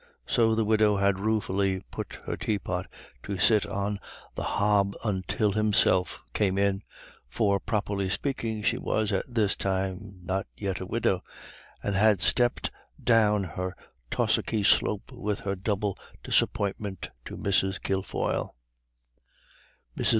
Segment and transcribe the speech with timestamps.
[0.25, 2.87] So the widow had ruefully put her teapot
[3.21, 3.99] to sit on
[4.33, 6.81] the hob until himself came in
[7.29, 11.21] for, properly speaking, she was at this time not yet a widow
[11.83, 12.71] and had stepped
[13.03, 13.75] down her
[14.09, 17.79] tussocky slope with her double disappointment to Mrs.
[17.79, 18.55] Kilfoyle.
[19.95, 20.09] Mrs.